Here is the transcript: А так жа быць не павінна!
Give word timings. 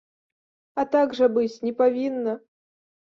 А 0.83 0.85
так 0.95 1.13
жа 1.19 1.27
быць 1.35 1.61
не 1.65 1.73
павінна! 1.83 2.33